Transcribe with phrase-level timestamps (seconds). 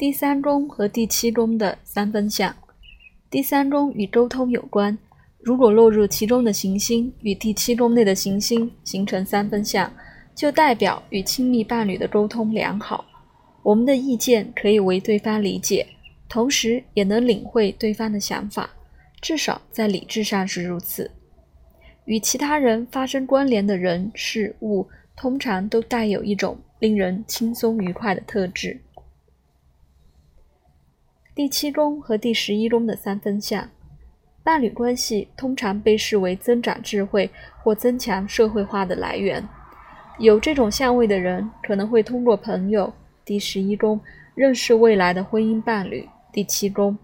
[0.00, 2.56] 第三宫和第七宫的三分相，
[3.28, 4.96] 第三宫与沟通有关。
[5.42, 9.92] 如果落入其中的行星与第七宫内的行星形成三分相，
[10.34, 13.04] 就代表与亲密伴侣的沟通良好。
[13.62, 15.86] 我们的意见可以为对方理解，
[16.30, 18.70] 同时也能领会对方的想法，
[19.20, 21.10] 至少在理智上是如此。
[22.06, 28.80] 与其他人发生关联的人事物，通常都带有一种令人轻松愉快的特质。
[31.40, 33.66] 第七宫和第十一宫的三分相，
[34.42, 37.30] 伴侣关系通常被视为增长智慧
[37.62, 39.42] 或增强社会化的来源。
[40.18, 42.92] 有这种相位的人可能会通过朋友
[43.24, 43.98] （第十一宫）
[44.36, 46.94] 认识未来的婚姻伴侣（第七宫），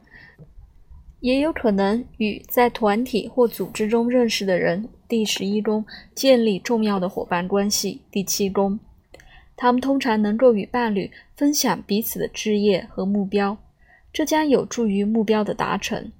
[1.20, 5.82] 也有可能与在团体或组织中认识的人（第十一宫）
[6.14, 8.78] 建立重要的伙伴关系（第七宫）。
[9.56, 13.56] 他们通常能够与伴侣分享彼此的志业和目标。
[14.16, 16.10] 这将有助于目标的达成。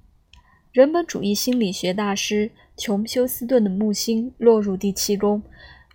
[0.71, 5.41] 人本主义心理学大师琼·休斯顿的木星落入第七宫，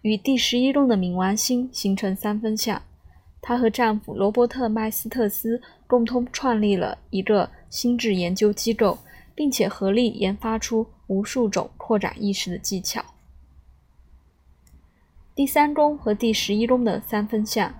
[0.00, 2.82] 与第十一宫的冥王星形成三分相。
[3.40, 8.98] 她和丈夫罗伯特·麦斯特斯共同创立了一个心智研究机构，
[9.36, 13.04] 并且合力研发出无数种扩展意识的技巧。
[15.36, 17.72] 第三宫和第十一宫的三分相。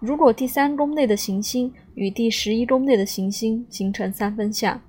[0.00, 4.80] 如果第三宫内的行星与第十一宫内的行星形成三分相，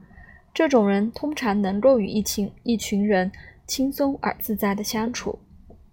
[0.54, 3.32] 这种人通常能够与一群一群人
[3.68, 5.38] 轻松而自在的相处。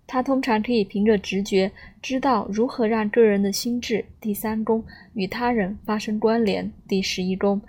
[0.06, 6.70] 他通常可以凭着直觉知道如何让个人的心智第三宫与他人发生关联。
[6.86, 7.60] 第十一宫，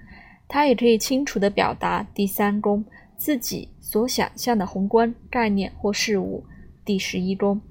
[0.47, 2.83] 他也可以清楚地表达第三宫
[3.15, 6.43] 自己所想象的宏观概念或事物。
[6.83, 7.61] 第十一宫，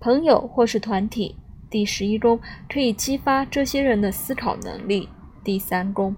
[0.00, 1.36] 朋友或是团体。
[1.72, 5.08] 第十一宫可以激发这些人的思考能力。
[5.42, 6.14] 第三宫，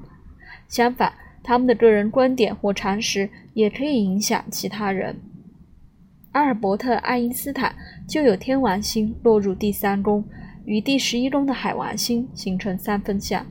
[0.68, 1.12] 相反，
[1.44, 5.16] 他们的个人观点或常识也可以影响其他人。
[6.32, 7.76] 阿尔伯特·爱因斯坦
[8.08, 10.24] 就有天王星落入第三宫，
[10.64, 13.46] 与第十一宫的海王星形成三分相。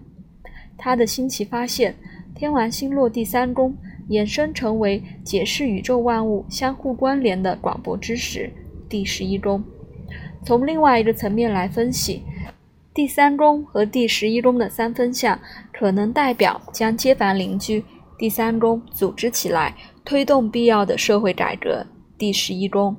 [0.78, 1.96] 他的新奇发现，
[2.36, 3.74] 天王星落第三宫，
[4.10, 8.52] 衍生成为解释宇宙万物相互关联的广博知识。
[8.90, 9.64] 第十一宫。
[10.46, 12.22] 从另外一个层面来分析，
[12.94, 15.40] 第三宫和第十一宫的三分相
[15.72, 17.84] 可能代表将街坊邻居
[18.18, 21.86] 第三宫组织起来，推动必要的社会改革
[22.18, 22.96] 第十一宫，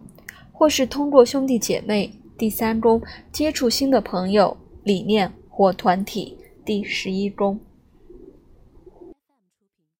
[0.52, 3.00] 或是通过兄弟姐妹第三宫
[3.30, 7.60] 接触新的朋友、理念或团体第十一宫。